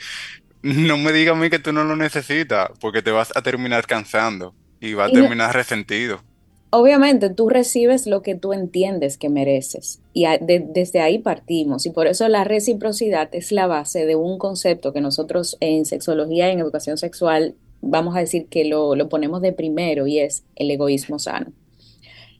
no 0.61 0.97
me 0.97 1.11
diga 1.11 1.33
a 1.33 1.35
mí 1.35 1.49
que 1.49 1.59
tú 1.59 1.73
no 1.73 1.83
lo 1.83 1.97
necesitas, 1.97 2.69
porque 2.79 3.01
te 3.01 3.11
vas 3.11 3.33
a 3.35 3.41
terminar 3.41 3.85
cansando 3.85 4.55
y 4.79 4.93
va 4.93 5.07
a 5.07 5.09
terminar 5.09 5.53
resentido. 5.53 6.21
Obviamente, 6.69 7.29
tú 7.29 7.49
recibes 7.49 8.07
lo 8.07 8.21
que 8.21 8.33
tú 8.35 8.53
entiendes 8.53 9.17
que 9.17 9.27
mereces 9.27 9.99
y 10.13 10.25
desde 10.39 11.01
ahí 11.01 11.19
partimos 11.19 11.85
y 11.85 11.89
por 11.89 12.07
eso 12.07 12.29
la 12.29 12.45
reciprocidad 12.45 13.27
es 13.33 13.51
la 13.51 13.67
base 13.67 14.05
de 14.05 14.15
un 14.15 14.37
concepto 14.37 14.93
que 14.93 15.01
nosotros 15.01 15.57
en 15.59 15.83
sexología 15.83 16.47
y 16.47 16.53
en 16.53 16.59
educación 16.59 16.97
sexual 16.97 17.55
vamos 17.81 18.15
a 18.15 18.19
decir 18.19 18.47
que 18.47 18.63
lo, 18.63 18.95
lo 18.95 19.09
ponemos 19.09 19.41
de 19.41 19.51
primero 19.51 20.07
y 20.07 20.19
es 20.19 20.45
el 20.55 20.71
egoísmo 20.71 21.19
sano 21.19 21.51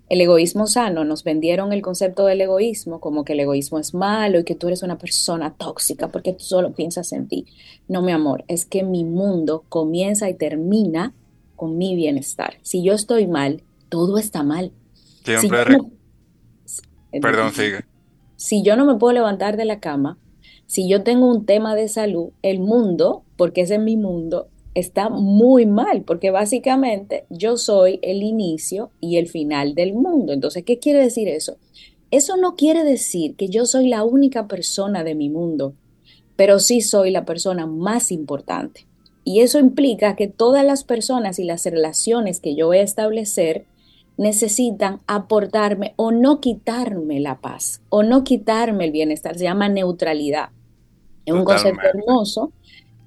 el 0.09 0.21
egoísmo 0.21 0.65
sano, 0.65 1.05
nos 1.05 1.23
vendieron 1.23 1.71
el 1.71 1.83
concepto 1.83 2.25
del 2.25 2.41
egoísmo 2.41 2.99
como 2.99 3.23
que 3.23 3.33
el 3.33 3.41
egoísmo 3.41 3.77
es 3.77 3.93
malo 3.93 4.39
y 4.39 4.43
que 4.43 4.55
tú 4.55 4.67
eres 4.67 4.81
una 4.81 4.97
persona 4.97 5.53
tóxica 5.53 6.07
porque 6.07 6.33
tú 6.33 6.43
solo 6.43 6.73
piensas 6.73 7.13
en 7.13 7.27
ti. 7.27 7.45
No, 7.87 8.01
mi 8.01 8.11
amor, 8.11 8.43
es 8.47 8.65
que 8.65 8.83
mi 8.83 9.03
mundo 9.03 9.63
comienza 9.69 10.27
y 10.27 10.33
termina 10.33 11.13
con 11.55 11.77
mi 11.77 11.95
bienestar. 11.95 12.55
Si 12.63 12.83
yo 12.83 12.93
estoy 12.93 13.27
mal, 13.27 13.61
todo 13.89 14.17
está 14.17 14.41
mal. 14.41 14.71
Siempre. 15.23 15.77
Perdón, 17.21 17.53
sigue. 17.53 17.85
Si 18.35 18.63
yo 18.63 18.75
no 18.75 18.85
me 18.85 18.95
puedo 18.95 19.13
levantar 19.13 19.57
de 19.57 19.65
la 19.65 19.79
cama, 19.79 20.17
si 20.65 20.87
yo 20.87 21.03
tengo 21.03 21.27
un 21.27 21.45
tema 21.45 21.75
de 21.75 21.87
salud, 21.87 22.29
el 22.41 22.59
mundo, 22.59 23.23
porque 23.37 23.61
ese 23.61 23.75
es 23.75 23.81
mi 23.81 23.97
mundo, 23.97 24.47
está 24.75 25.09
muy 25.09 25.65
mal, 25.65 26.03
porque 26.03 26.31
básicamente 26.31 27.25
yo 27.29 27.57
soy 27.57 27.99
el 28.01 28.23
inicio 28.23 28.91
y 28.99 29.17
el 29.17 29.27
final 29.27 29.75
del 29.75 29.93
mundo. 29.93 30.33
Entonces, 30.33 30.63
¿qué 30.63 30.79
quiere 30.79 30.99
decir 30.99 31.27
eso? 31.27 31.57
Eso 32.11 32.37
no 32.37 32.55
quiere 32.55 32.83
decir 32.83 33.35
que 33.35 33.49
yo 33.49 33.65
soy 33.65 33.87
la 33.87 34.03
única 34.03 34.47
persona 34.47 35.03
de 35.03 35.15
mi 35.15 35.29
mundo, 35.29 35.73
pero 36.35 36.59
sí 36.59 36.81
soy 36.81 37.11
la 37.11 37.25
persona 37.25 37.67
más 37.67 38.11
importante. 38.11 38.87
Y 39.23 39.41
eso 39.41 39.59
implica 39.59 40.15
que 40.15 40.27
todas 40.27 40.65
las 40.65 40.83
personas 40.83 41.37
y 41.37 41.43
las 41.43 41.65
relaciones 41.65 42.39
que 42.39 42.55
yo 42.55 42.67
voy 42.67 42.77
a 42.77 42.83
establecer 42.83 43.65
necesitan 44.17 45.01
aportarme 45.07 45.93
o 45.97 46.11
no 46.11 46.41
quitarme 46.41 47.19
la 47.19 47.39
paz 47.39 47.81
o 47.89 48.03
no 48.03 48.23
quitarme 48.23 48.85
el 48.85 48.91
bienestar. 48.91 49.37
Se 49.37 49.43
llama 49.43 49.69
neutralidad. 49.69 50.49
Es 51.25 51.33
un 51.33 51.45
concepto 51.45 51.81
hermoso 51.93 52.51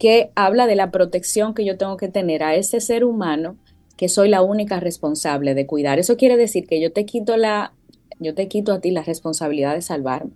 que 0.02 0.32
habla 0.34 0.66
de 0.66 0.74
la 0.74 0.90
protección 0.90 1.54
que 1.54 1.64
yo 1.64 1.78
tengo 1.78 1.96
que 1.96 2.08
tener 2.08 2.42
a 2.42 2.56
ese 2.56 2.80
ser 2.80 3.04
humano 3.04 3.56
que 3.96 4.08
soy 4.08 4.28
la 4.28 4.42
única 4.42 4.80
responsable 4.80 5.54
de 5.54 5.64
cuidar. 5.64 6.00
Eso 6.00 6.16
quiere 6.16 6.36
decir 6.36 6.66
que 6.66 6.80
yo 6.80 6.92
te 6.92 7.06
quito 7.06 7.36
la, 7.36 7.72
yo 8.18 8.34
te 8.34 8.48
quito 8.48 8.72
a 8.72 8.80
ti 8.80 8.90
la 8.90 9.04
responsabilidad 9.04 9.76
de 9.76 9.82
salvarme 9.82 10.32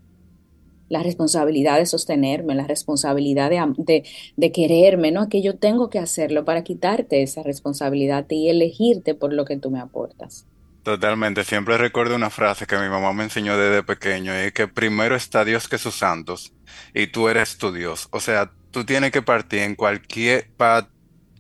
la 0.89 1.03
responsabilidad 1.03 1.79
de 1.79 1.87
sostenerme, 1.87 2.55
la 2.55 2.69
responsabilidad 2.69 3.51
de, 3.51 4.05
de, 4.37 4.53
quererme, 4.53 5.11
¿no? 5.11 5.29
Que 5.29 5.43
yo 5.43 5.57
tengo 5.59 5.91
que 5.91 5.99
hacerlo 5.99 6.45
para 6.45 6.63
quitarte 6.63 7.25
esa 7.25 7.43
responsabilidad 7.43 8.25
y 8.31 8.51
elegirte 8.51 9.17
por 9.17 9.33
lo 9.33 9.45
que 9.45 9.57
tú 9.57 9.73
me 9.73 9.81
aportas. 9.81 10.47
Totalmente, 10.85 11.43
siempre 11.43 11.77
recuerdo 11.77 12.15
una 12.15 12.31
frase 12.31 12.69
que 12.69 12.79
mi 12.79 12.89
mamá 12.89 13.13
me 13.13 13.25
enseñó 13.25 13.59
desde 13.59 13.83
pequeño, 13.83 14.31
y 14.47 14.53
que 14.53 14.69
primero 14.69 15.17
está 15.17 15.45
Dios 15.45 15.67
que 15.67 15.79
sus 15.79 15.97
santos, 15.97 16.53
y 16.95 17.09
tú 17.09 17.29
eres 17.29 17.59
tu 17.59 17.73
Dios. 17.73 18.07
O 18.13 18.21
sea, 18.21 18.53
tú 18.76 18.85
tienes 18.85 19.11
que 19.11 19.23
partir 19.23 19.61
en 19.61 19.75
cualquier, 19.75 20.50
para 20.54 20.90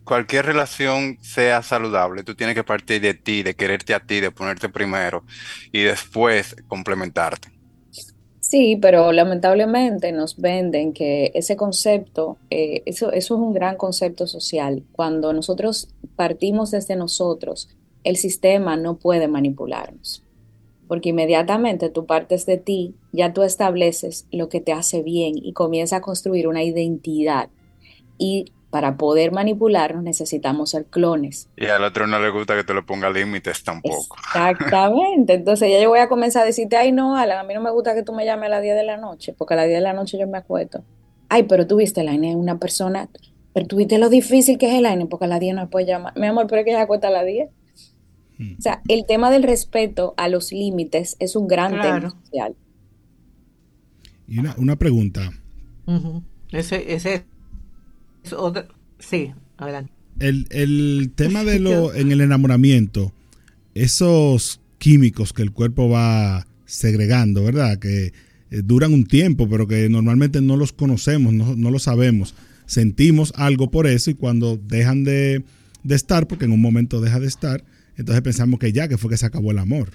cualquier 0.04 0.46
relación 0.46 1.18
sea 1.20 1.62
saludable, 1.62 2.24
tú 2.24 2.34
tienes 2.34 2.54
que 2.54 2.64
partir 2.64 3.02
de 3.02 3.12
ti, 3.12 3.42
de 3.42 3.54
quererte 3.54 3.92
a 3.92 4.00
ti, 4.00 4.20
de 4.20 4.30
ponerte 4.30 4.70
primero, 4.70 5.22
y 5.70 5.82
después 5.82 6.56
complementarte. 6.66 7.50
Sí, 8.40 8.78
pero 8.80 9.12
lamentablemente 9.12 10.12
nos 10.12 10.40
venden 10.40 10.94
que 10.94 11.30
ese 11.34 11.56
concepto, 11.56 12.38
eh, 12.48 12.82
eso, 12.86 13.12
eso 13.12 13.34
es 13.34 13.38
un 13.38 13.52
gran 13.52 13.76
concepto 13.76 14.26
social. 14.26 14.82
Cuando 14.92 15.34
nosotros 15.34 15.90
partimos 16.16 16.70
desde 16.70 16.96
nosotros, 16.96 17.68
el 18.02 18.16
sistema 18.16 18.78
no 18.78 18.96
puede 18.96 19.28
manipularnos, 19.28 20.24
porque 20.88 21.10
inmediatamente 21.10 21.90
tú 21.90 22.06
partes 22.06 22.46
de 22.46 22.58
ti, 22.58 22.94
ya 23.12 23.32
tú 23.32 23.42
estableces 23.42 24.26
lo 24.30 24.48
que 24.48 24.60
te 24.60 24.72
hace 24.72 25.02
bien 25.02 25.34
y 25.36 25.52
comienza 25.52 25.96
a 25.96 26.00
construir 26.00 26.48
una 26.48 26.62
identidad. 26.62 27.48
Y 28.18 28.52
para 28.70 28.96
poder 28.96 29.32
manipularnos 29.32 30.02
necesitamos 30.02 30.70
ser 30.70 30.84
clones. 30.86 31.48
Y 31.56 31.66
al 31.66 31.82
otro 31.84 32.06
no 32.06 32.18
le 32.18 32.30
gusta 32.30 32.54
que 32.54 32.64
te 32.64 32.74
lo 32.74 32.84
ponga 32.84 33.08
límites 33.10 33.64
tampoco. 33.64 34.16
Exactamente. 34.18 35.34
Entonces 35.34 35.70
ya 35.70 35.80
yo 35.80 35.88
voy 35.88 36.00
a 36.00 36.08
comenzar 36.08 36.42
a 36.42 36.46
decirte, 36.46 36.76
ay 36.76 36.92
no, 36.92 37.16
Alan, 37.16 37.38
a 37.38 37.44
mí 37.44 37.54
no 37.54 37.60
me 37.60 37.70
gusta 37.70 37.94
que 37.94 38.02
tú 38.02 38.12
me 38.12 38.24
llames 38.24 38.46
a 38.48 38.50
las 38.50 38.62
10 38.62 38.76
de 38.76 38.84
la 38.84 38.96
noche, 38.96 39.34
porque 39.36 39.54
a 39.54 39.58
las 39.58 39.66
10 39.66 39.78
de 39.78 39.82
la 39.82 39.92
noche 39.92 40.18
yo 40.18 40.26
me 40.26 40.38
acuesto. 40.38 40.84
Ay, 41.28 41.44
pero 41.44 41.66
tú 41.66 41.76
viste, 41.76 42.02
Elaine 42.02 42.30
es 42.30 42.36
una 42.36 42.58
persona, 42.58 43.08
pero 43.52 43.66
tú 43.66 43.76
viste 43.76 43.98
lo 43.98 44.08
difícil 44.08 44.58
que 44.58 44.68
es 44.68 44.74
Elaine, 44.74 45.06
porque 45.06 45.24
a 45.24 45.28
las 45.28 45.40
10 45.40 45.54
no 45.54 45.70
puede 45.70 45.86
llamar. 45.86 46.12
Mi 46.16 46.26
amor, 46.26 46.46
pero 46.46 46.60
es 46.60 46.64
que 46.64 46.72
ella 46.72 46.82
acuesta 46.82 47.08
a 47.08 47.12
las 47.12 47.24
10. 47.24 47.48
Hmm. 48.38 48.54
O 48.58 48.62
sea, 48.62 48.82
el 48.88 49.04
tema 49.06 49.30
del 49.30 49.42
respeto 49.42 50.14
a 50.16 50.28
los 50.28 50.52
límites 50.52 51.16
es 51.18 51.36
un 51.36 51.48
gran 51.48 51.72
tema 51.80 52.10
social. 52.10 52.54
Y 54.28 54.38
una, 54.38 54.76
pregunta. 54.76 55.30
Ese, 56.50 56.92
ese 56.94 57.24
Sí, 58.98 59.32
adelante. 59.56 59.92
El, 60.18 61.12
tema 61.14 61.44
de 61.44 61.58
lo 61.58 61.94
en 61.94 62.10
el 62.12 62.20
enamoramiento, 62.20 63.12
esos 63.74 64.60
químicos 64.78 65.32
que 65.32 65.42
el 65.42 65.52
cuerpo 65.52 65.88
va 65.88 66.46
segregando, 66.64 67.44
¿verdad? 67.44 67.78
Que 67.78 68.06
eh, 68.06 68.62
duran 68.64 68.92
un 68.92 69.04
tiempo, 69.04 69.48
pero 69.48 69.66
que 69.66 69.88
normalmente 69.88 70.40
no 70.40 70.56
los 70.56 70.72
conocemos, 70.72 71.32
no, 71.32 71.54
no 71.54 71.70
lo 71.70 71.78
sabemos. 71.78 72.34
Sentimos 72.66 73.32
algo 73.36 73.70
por 73.70 73.86
eso 73.86 74.10
y 74.10 74.14
cuando 74.14 74.56
dejan 74.56 75.04
de, 75.04 75.44
de, 75.84 75.94
estar, 75.94 76.26
porque 76.26 76.46
en 76.46 76.52
un 76.52 76.60
momento 76.60 77.00
deja 77.00 77.20
de 77.20 77.28
estar, 77.28 77.64
entonces 77.96 78.22
pensamos 78.22 78.58
que 78.58 78.72
ya, 78.72 78.88
que 78.88 78.98
fue 78.98 79.10
que 79.10 79.16
se 79.16 79.26
acabó 79.26 79.50
el 79.50 79.58
amor. 79.58 79.90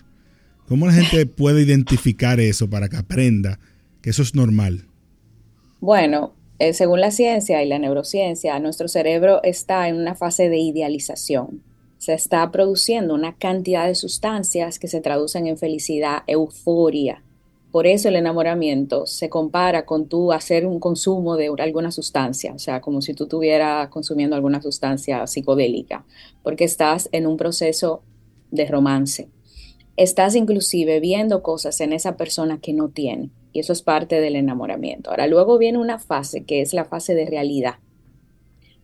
¿Cómo 0.68 0.86
la 0.86 0.94
gente 0.94 1.26
puede 1.26 1.62
identificar 1.62 2.40
eso 2.40 2.70
para 2.70 2.90
que 2.90 2.98
aprenda 2.98 3.60
que 4.02 4.10
eso 4.10 4.22
es 4.22 4.36
normal? 4.36 4.86
Bueno, 5.80 6.34
eh, 6.60 6.74
según 6.74 7.02
la 7.02 7.12
ciencia 7.12 7.64
y 7.64 7.68
la 7.68 7.80
neurociencia, 7.80 8.60
nuestro 8.60 8.88
cerebro 8.88 9.42
está 9.44 9.88
en 9.88 9.96
una 9.96 10.16
fase 10.16 10.48
de 10.48 10.58
idealización. 10.58 11.64
Se 11.98 12.14
está 12.14 12.50
produciendo 12.52 13.14
una 13.14 13.36
cantidad 13.36 13.88
de 13.88 13.96
sustancias 13.96 14.80
que 14.80 14.88
se 14.88 15.02
traducen 15.02 15.48
en 15.48 15.58
felicidad, 15.58 16.20
euforia. 16.28 17.24
Por 17.72 17.88
eso 17.88 18.10
el 18.10 18.18
enamoramiento 18.18 19.08
se 19.08 19.30
compara 19.30 19.86
con 19.86 20.08
tú 20.08 20.34
hacer 20.34 20.66
un 20.66 20.80
consumo 20.80 21.38
de 21.38 21.50
alguna 21.60 21.92
sustancia, 21.92 22.54
o 22.54 22.60
sea, 22.60 22.82
como 22.82 23.02
si 23.02 23.14
tú 23.14 23.24
estuvieras 23.24 23.88
consumiendo 23.88 24.36
alguna 24.36 24.62
sustancia 24.62 25.26
psicodélica, 25.26 26.06
porque 26.44 26.66
estás 26.66 27.08
en 27.14 27.28
un 27.28 27.38
proceso 27.38 28.04
de 28.52 28.66
romance. 28.66 29.30
Estás 29.96 30.36
inclusive 30.36 31.00
viendo 31.00 31.42
cosas 31.44 31.80
en 31.80 31.94
esa 31.94 32.18
persona 32.18 32.60
que 32.60 32.74
no 32.74 32.90
tiene 32.90 33.30
y 33.54 33.60
eso 33.60 33.72
es 33.72 33.82
parte 33.82 34.20
del 34.20 34.36
enamoramiento. 34.36 35.10
Ahora, 35.10 35.28
luego 35.28 35.58
viene 35.58 35.78
una 35.78 36.00
fase 36.00 36.44
que 36.44 36.62
es 36.62 36.74
la 36.74 36.86
fase 36.86 37.16
de 37.16 37.26
realidad, 37.26 37.76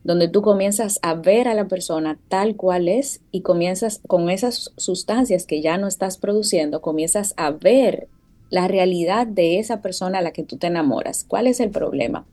donde 0.02 0.28
tú 0.28 0.40
comienzas 0.40 0.98
a 1.02 1.14
ver 1.14 1.48
a 1.48 1.54
la 1.54 1.68
persona 1.68 2.18
tal 2.28 2.56
cual 2.56 2.88
es 2.88 3.20
y 3.32 3.42
comienzas 3.42 4.00
con 4.06 4.30
esas 4.30 4.72
sustancias 4.78 5.44
que 5.44 5.60
ya 5.60 5.76
no 5.76 5.88
estás 5.88 6.16
produciendo, 6.16 6.80
comienzas 6.80 7.34
a 7.36 7.50
ver 7.50 8.08
la 8.50 8.68
realidad 8.68 9.26
de 9.26 9.58
esa 9.58 9.82
persona 9.82 10.18
a 10.18 10.22
la 10.22 10.32
que 10.32 10.42
tú 10.42 10.56
te 10.56 10.68
enamoras. 10.68 11.24
¿Cuál 11.24 11.46
es 11.46 11.60
el 11.60 11.70
problema? 11.70 12.26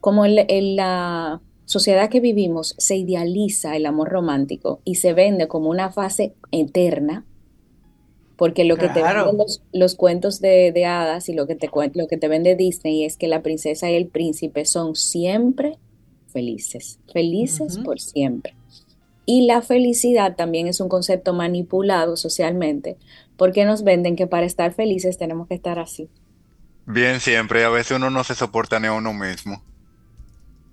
Como 0.00 0.24
en, 0.26 0.76
la 0.76 1.40
sociedad 1.64 2.10
que 2.10 2.20
vivimos 2.20 2.74
se 2.78 2.96
idealiza 2.96 3.76
el 3.76 3.86
amor 3.86 4.10
romántico 4.10 4.80
y 4.84 4.96
se 4.96 5.14
vende 5.14 5.48
como 5.48 5.70
una 5.70 5.90
fase 5.90 6.34
eterna, 6.50 7.24
porque 8.36 8.64
lo 8.64 8.76
que 8.76 8.88
te 8.88 9.02
venden 9.02 9.36
los, 9.72 9.94
cuentos 9.94 10.40
de, 10.40 10.84
hadas 10.84 11.28
y 11.28 11.34
lo 11.34 11.46
que, 11.46 11.54
te, 11.54 11.70
lo 11.94 12.06
que 12.06 12.16
te 12.16 12.28
vende 12.28 12.56
Disney 12.56 13.04
es 13.04 13.16
que 13.16 13.28
la 13.28 13.42
princesa 13.42 13.90
y 13.90 13.94
el 13.94 14.08
príncipe 14.08 14.64
son 14.64 14.96
siempre 14.96 15.78
felices, 16.26 16.98
felices 17.12 17.78
por 17.78 18.00
siempre. 18.00 18.54
Y 19.26 19.46
la 19.46 19.62
felicidad 19.62 20.36
también 20.36 20.66
es 20.66 20.80
un 20.80 20.88
concepto 20.88 21.32
manipulado 21.32 22.16
socialmente, 22.16 22.98
porque 23.36 23.64
nos 23.64 23.84
venden 23.84 24.16
que 24.16 24.26
para 24.26 24.46
estar 24.46 24.72
felices 24.72 25.18
tenemos 25.18 25.48
que 25.48 25.54
estar 25.54 25.78
así. 25.78 26.08
Bien, 26.86 27.20
siempre, 27.20 27.64
a 27.64 27.70
veces 27.70 27.96
uno 27.96 28.10
no 28.10 28.24
se 28.24 28.34
soporta 28.34 28.78
ni 28.78 28.88
a 28.88 28.92
uno 28.92 29.14
mismo. 29.14 29.62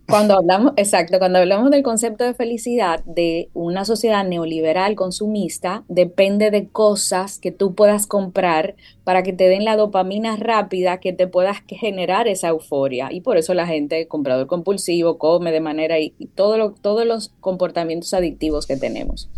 Cuando 0.08 0.34
hablamos, 0.38 0.74
exacto, 0.76 1.20
cuando 1.20 1.40
hablamos 1.40 1.72
del 1.72 1.84
concepto 1.84 2.26
de 2.26 2.34
felicidad 2.34 3.02
de 3.06 3.50
una 3.54 3.86
sociedad 3.86 4.26
neoliberal 4.26 4.96
consumista, 4.96 5.84
depende 5.88 6.52
de 6.52 6.68
cosas 6.68 7.40
que 7.40 7.52
tú 7.52 7.76
puedas 7.76 8.08
comprar 8.08 8.76
para 9.06 9.24
que 9.24 9.32
te 9.32 9.48
den 9.48 9.64
la 9.64 9.78
dopamina 9.78 10.36
rápida 10.36 11.00
que 11.00 11.14
te 11.14 11.28
puedas 11.28 11.60
generar 11.68 12.28
esa 12.28 12.50
euforia. 12.50 13.08
Y 13.12 13.22
por 13.22 13.38
eso 13.38 13.54
la 13.54 13.66
gente, 13.66 14.08
comprador 14.08 14.48
compulsivo, 14.48 15.18
come 15.18 15.52
de 15.52 15.62
manera 15.62 15.98
y, 16.00 16.12
todo 16.36 16.74
todos 16.82 17.06
los 17.06 17.30
comportamientos 17.40 18.14
adictivos 18.14 18.68
que 18.68 18.76
tenemos. 18.76 19.30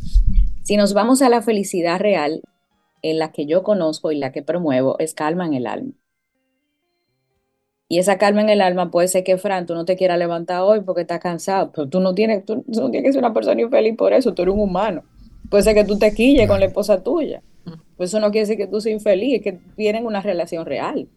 Si 0.64 0.76
nos 0.76 0.94
vamos 0.94 1.22
a 1.22 1.30
la 1.30 1.42
felicidad 1.42 2.00
real, 2.00 2.42
en 3.04 3.20
la 3.20 3.32
que 3.32 3.46
yo 3.46 3.62
conozco 3.62 4.12
y 4.12 4.18
la 4.18 4.32
que 4.32 4.42
promuevo, 4.42 4.98
es 4.98 5.14
calma 5.14 5.46
en 5.46 5.54
el 5.54 5.68
alma. 5.68 5.92
Y 7.90 8.00
esa 8.00 8.18
calma 8.18 8.42
en 8.42 8.50
el 8.50 8.62
alma 8.62 8.90
puede 8.90 9.08
ser 9.08 9.24
que, 9.24 9.38
Fran, 9.38 9.68
tú 9.68 9.76
no 9.76 9.86
te 9.86 9.96
quieras 9.96 10.18
levantar 10.18 10.62
hoy 10.62 10.82
porque 10.82 11.02
estás 11.02 11.20
cansado, 11.20 11.72
pero 11.72 11.88
tú 11.88 12.00
no 12.00 12.16
tienes, 12.16 12.44
tú, 12.44 12.64
no 12.66 12.90
tienes 12.90 13.10
que 13.10 13.14
ser 13.14 13.20
una 13.20 13.34
persona 13.34 13.62
infeliz 13.62 13.96
por 13.96 14.14
eso, 14.14 14.34
tú 14.34 14.42
eres 14.42 14.56
un 14.56 14.62
humano. 14.62 15.04
Puede 15.50 15.64
ser 15.64 15.76
que 15.76 15.84
tú 15.84 16.00
te 16.00 16.14
quilles 16.14 16.48
con 16.48 16.60
la 16.60 16.66
esposa 16.66 17.04
tuya. 17.04 17.44
Pues 17.96 18.10
eso 18.10 18.20
no 18.20 18.32
quiere 18.32 18.48
decir 18.48 18.58
que 18.58 18.66
tú 18.66 18.82
seas 18.82 18.94
infeliz, 18.94 19.36
es 19.36 19.42
que 19.44 19.60
tienen 19.76 20.06
una 20.06 20.22
relación 20.22 20.66
real. 20.66 21.08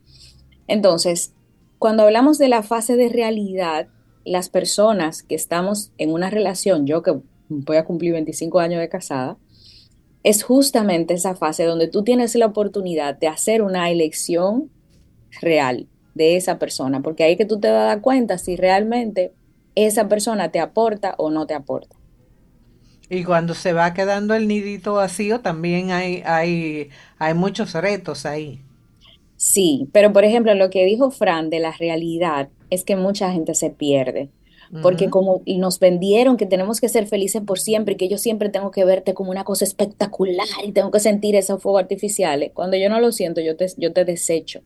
Entonces, 0.68 1.32
cuando 1.78 2.02
hablamos 2.02 2.36
de 2.36 2.48
la 2.48 2.62
fase 2.62 2.96
de 2.96 3.08
realidad, 3.08 3.88
las 4.24 4.48
personas 4.48 5.22
que 5.22 5.36
estamos 5.36 5.92
en 5.98 6.12
una 6.12 6.30
relación, 6.30 6.86
yo 6.86 7.02
que 7.02 7.14
voy 7.48 7.76
a 7.76 7.84
cumplir 7.84 8.12
25 8.12 8.58
años 8.58 8.80
de 8.80 8.88
casada, 8.88 9.38
es 10.26 10.42
justamente 10.42 11.14
esa 11.14 11.36
fase 11.36 11.62
donde 11.62 11.86
tú 11.86 12.02
tienes 12.02 12.34
la 12.34 12.46
oportunidad 12.46 13.16
de 13.16 13.28
hacer 13.28 13.62
una 13.62 13.92
elección 13.92 14.72
real, 15.40 15.86
de 16.16 16.36
esa 16.36 16.58
persona, 16.58 17.00
porque 17.00 17.22
ahí 17.22 17.36
que 17.36 17.44
tú 17.44 17.60
te 17.60 17.70
vas 17.70 17.82
a 17.82 17.84
dar 17.84 18.00
cuenta 18.00 18.36
si 18.36 18.56
realmente 18.56 19.32
esa 19.76 20.08
persona 20.08 20.50
te 20.50 20.58
aporta 20.58 21.14
o 21.18 21.30
no 21.30 21.46
te 21.46 21.54
aporta. 21.54 21.94
Y 23.08 23.22
cuando 23.22 23.54
se 23.54 23.72
va 23.72 23.94
quedando 23.94 24.34
el 24.34 24.48
nidito 24.48 24.94
vacío, 24.94 25.42
también 25.42 25.92
hay, 25.92 26.24
hay, 26.26 26.88
hay 27.18 27.34
muchos 27.34 27.74
retos 27.74 28.26
ahí. 28.26 28.60
Sí, 29.36 29.88
pero 29.92 30.12
por 30.12 30.24
ejemplo, 30.24 30.56
lo 30.56 30.70
que 30.70 30.84
dijo 30.86 31.12
Fran 31.12 31.50
de 31.50 31.60
la 31.60 31.70
realidad 31.70 32.48
es 32.70 32.82
que 32.82 32.96
mucha 32.96 33.30
gente 33.30 33.54
se 33.54 33.70
pierde. 33.70 34.28
Porque 34.82 35.10
como 35.10 35.42
nos 35.46 35.78
vendieron 35.78 36.36
que 36.36 36.46
tenemos 36.46 36.80
que 36.80 36.88
ser 36.88 37.06
felices 37.06 37.42
por 37.46 37.58
siempre 37.58 37.94
y 37.94 37.96
que 37.96 38.08
yo 38.08 38.18
siempre 38.18 38.48
tengo 38.48 38.70
que 38.70 38.84
verte 38.84 39.14
como 39.14 39.30
una 39.30 39.44
cosa 39.44 39.64
espectacular 39.64 40.46
y 40.64 40.72
tengo 40.72 40.90
que 40.90 41.00
sentir 41.00 41.36
esos 41.36 41.62
fuegos 41.62 41.82
artificiales, 41.82 42.50
cuando 42.52 42.76
yo 42.76 42.88
no 42.88 43.00
lo 43.00 43.12
siento, 43.12 43.40
yo 43.40 43.56
te, 43.56 43.66
yo 43.76 43.92
te 43.92 44.04
desecho, 44.04 44.62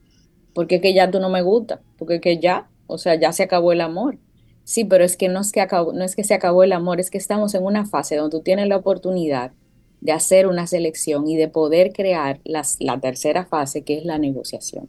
porque 0.54 0.76
es 0.76 0.82
que 0.82 0.94
ya 0.94 1.10
tú 1.10 1.20
no 1.20 1.28
me 1.28 1.42
gusta, 1.42 1.80
porque 1.98 2.16
es 2.16 2.20
que 2.20 2.38
ya, 2.38 2.68
o 2.86 2.98
sea, 2.98 3.14
ya 3.14 3.32
se 3.32 3.42
acabó 3.42 3.72
el 3.72 3.80
amor. 3.80 4.18
Sí, 4.64 4.84
pero 4.84 5.04
es 5.04 5.16
que 5.16 5.28
no 5.28 5.40
es 5.40 5.52
que, 5.52 5.60
acabó, 5.60 5.92
no 5.92 6.04
es 6.04 6.14
que 6.14 6.22
se 6.22 6.34
acabó 6.34 6.62
el 6.62 6.72
amor, 6.72 7.00
es 7.00 7.10
que 7.10 7.18
estamos 7.18 7.54
en 7.54 7.64
una 7.64 7.86
fase 7.86 8.16
donde 8.16 8.36
tú 8.36 8.42
tienes 8.42 8.68
la 8.68 8.76
oportunidad 8.76 9.52
de 10.00 10.12
hacer 10.12 10.46
una 10.46 10.66
selección 10.66 11.26
y 11.26 11.36
de 11.36 11.48
poder 11.48 11.92
crear 11.92 12.40
las, 12.44 12.76
la 12.80 13.00
tercera 13.00 13.44
fase, 13.44 13.82
que 13.82 13.98
es 13.98 14.04
la 14.04 14.18
negociación. 14.18 14.88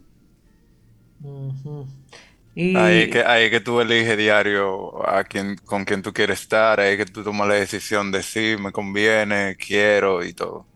Ahí, 2.74 3.08
que, 3.10 3.20
ahí 3.24 3.50
que 3.50 3.60
tú 3.60 3.80
eliges 3.80 4.16
diario 4.16 5.08
a 5.08 5.24
quien, 5.24 5.56
con 5.56 5.84
quien 5.84 6.02
tú 6.02 6.12
quieres 6.12 6.40
estar, 6.42 6.80
ahí 6.80 6.96
que 6.98 7.06
tú 7.06 7.22
tomas 7.24 7.48
la 7.48 7.54
decisión 7.54 8.12
de 8.12 8.22
si 8.22 8.56
me 8.58 8.72
conviene, 8.72 9.56
quiero 9.56 10.24
y 10.24 10.34
todo. 10.34 10.66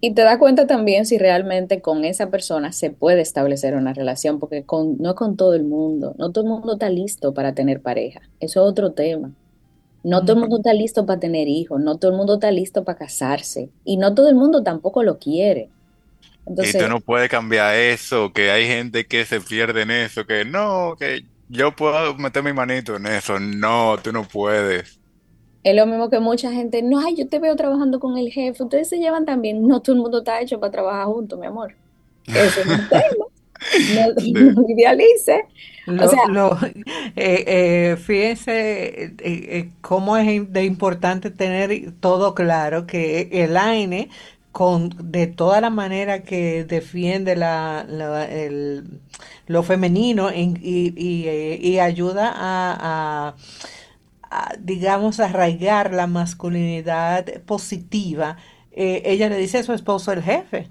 Y 0.00 0.14
te 0.14 0.22
das 0.22 0.38
cuenta 0.38 0.66
también 0.66 1.06
si 1.06 1.16
realmente 1.18 1.80
con 1.80 2.04
esa 2.04 2.30
persona 2.30 2.72
se 2.72 2.90
puede 2.90 3.22
establecer 3.22 3.74
una 3.74 3.94
relación, 3.94 4.38
porque 4.38 4.64
con, 4.64 4.98
no 4.98 5.14
con 5.14 5.36
todo 5.36 5.54
el 5.54 5.64
mundo, 5.64 6.14
no 6.18 6.30
todo 6.30 6.44
el 6.44 6.50
mundo 6.50 6.74
está 6.74 6.90
listo 6.90 7.32
para 7.32 7.54
tener 7.54 7.80
pareja, 7.80 8.20
eso 8.40 8.62
es 8.62 8.70
otro 8.70 8.92
tema. 8.92 9.32
No 10.04 10.24
todo 10.24 10.34
el 10.34 10.40
mundo 10.40 10.58
está 10.58 10.74
listo 10.74 11.06
para 11.06 11.20
tener 11.20 11.48
hijos, 11.48 11.80
no 11.80 11.96
todo 11.98 12.10
el 12.12 12.16
mundo 12.18 12.34
está 12.34 12.50
listo 12.50 12.84
para 12.84 12.98
casarse 12.98 13.70
y 13.84 13.96
no 13.96 14.14
todo 14.14 14.28
el 14.28 14.34
mundo 14.36 14.62
tampoco 14.62 15.02
lo 15.02 15.18
quiere 15.18 15.70
y 16.46 16.72
tú 16.78 16.88
no 16.88 17.00
puedes 17.00 17.28
cambiar 17.28 17.74
eso, 17.74 18.32
que 18.32 18.50
hay 18.50 18.66
gente 18.66 19.06
que 19.06 19.24
se 19.24 19.40
pierde 19.40 19.82
en 19.82 19.90
eso, 19.90 20.26
que 20.26 20.44
no, 20.44 20.96
que 20.98 21.24
yo 21.48 21.74
puedo 21.74 22.14
meter 22.16 22.42
mi 22.42 22.52
manito 22.52 22.96
en 22.96 23.06
eso. 23.06 23.38
No, 23.38 23.96
tú 24.02 24.12
no 24.12 24.24
puedes. 24.24 25.00
Es 25.62 25.74
lo 25.74 25.86
mismo 25.86 26.10
que 26.10 26.20
mucha 26.20 26.52
gente, 26.52 26.82
no, 26.82 27.00
ay, 27.00 27.16
yo 27.16 27.26
te 27.28 27.38
veo 27.38 27.56
trabajando 27.56 27.98
con 27.98 28.18
el 28.18 28.30
jefe, 28.30 28.62
ustedes 28.62 28.88
se 28.88 28.98
llevan 28.98 29.24
también. 29.24 29.66
No 29.66 29.80
todo 29.80 29.96
el 29.96 30.02
mundo 30.02 30.18
está 30.18 30.40
hecho 30.40 30.60
para 30.60 30.72
trabajar 30.72 31.06
juntos, 31.06 31.38
mi 31.38 31.46
amor. 31.46 31.74
Eso 32.26 32.60
es 32.60 32.66
un 32.66 32.88
tema. 32.88 33.26
No, 33.94 34.68
idealice. 34.68 35.46
o 35.86 36.08
sea, 36.08 36.20
eh, 37.16 37.44
eh, 37.46 37.96
fíjense 37.96 39.14
eh, 39.18 39.70
cómo 39.80 40.18
es 40.18 40.52
de 40.52 40.64
importante 40.64 41.30
tener 41.30 41.92
todo 42.00 42.34
claro 42.34 42.86
que 42.86 43.30
el 43.32 43.56
AINE 43.56 44.10
con, 44.54 44.90
de 45.10 45.26
toda 45.26 45.60
la 45.60 45.68
manera 45.68 46.22
que 46.22 46.62
defiende 46.62 47.34
la, 47.34 47.84
el, 48.30 49.00
lo 49.48 49.64
femenino 49.64 50.30
y, 50.32 51.78
ayuda 51.80 52.32
a, 52.36 53.34
digamos, 54.60 55.18
arraigar 55.18 55.92
la 55.92 56.06
masculinidad 56.06 57.42
positiva, 57.42 58.36
eh, 58.70 59.02
ella 59.06 59.28
le 59.28 59.38
dice 59.38 59.58
a 59.58 59.64
su 59.64 59.72
esposo 59.72 60.12
el 60.12 60.22
jefe. 60.22 60.68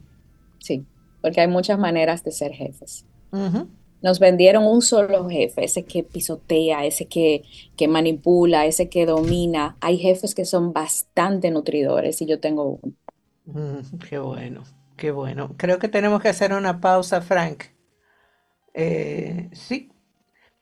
Sí, 0.59 0.85
porque 1.21 1.41
hay 1.41 1.49
muchas 1.49 1.77
maneras 1.77 2.23
de 2.23 2.31
ser 2.31 2.53
jefes. 2.53 3.05
Nos 4.01 4.19
vendieron 4.19 4.65
un 4.65 4.81
solo 4.81 5.27
jefe, 5.29 5.65
ese 5.65 5.83
que 5.83 6.03
pisotea, 6.03 6.85
ese 6.85 7.05
que, 7.05 7.43
que 7.75 7.89
manipula, 7.89 8.65
ese 8.65 8.87
que 8.87 9.05
domina. 9.05 9.75
Hay 9.81 9.97
jefes 9.97 10.33
que 10.35 10.45
son 10.45 10.71
bastante 10.71 11.51
nutridores 11.51 12.21
y 12.21 12.25
yo 12.25 12.39
tengo 12.39 12.79
uno. 12.81 12.93
Mm, 13.45 13.99
qué 14.09 14.19
bueno, 14.19 14.63
qué 14.97 15.11
bueno. 15.11 15.55
Creo 15.57 15.79
que 15.79 15.87
tenemos 15.87 16.21
que 16.21 16.27
hacer 16.29 16.53
una 16.53 16.81
pausa, 16.81 17.21
Frank. 17.21 17.63
Eh, 18.73 19.49
sí. 19.53 19.91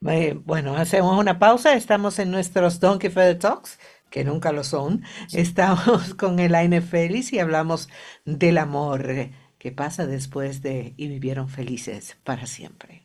Eh, 0.08 0.36
bueno, 0.46 0.76
hacemos 0.78 1.20
una 1.20 1.40
pausa. 1.40 1.76
Estamos 1.76 2.20
en 2.20 2.32
nuestros 2.32 2.80
Donkey 2.80 3.10
Feather 3.10 3.40
Talks, 3.40 3.80
que 4.10 4.24
nunca 4.26 4.52
lo 4.52 4.64
son. 4.64 5.04
Estamos 5.34 6.16
con 6.16 6.40
Elaine 6.40 6.82
Félix 6.82 7.34
y 7.34 7.40
hablamos 7.40 7.90
del 8.26 8.58
amor 8.58 9.30
que 9.60 9.72
pasa 9.74 10.08
después 10.08 10.62
de 10.62 10.94
y 10.98 11.08
vivieron 11.08 11.50
felices 11.50 12.18
para 12.24 12.48
siempre. 12.48 13.01